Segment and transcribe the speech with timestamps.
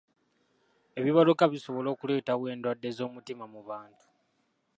[0.99, 4.05] Ebibaluka bisobola okuleetawo endwadde z'omutima mu bantu.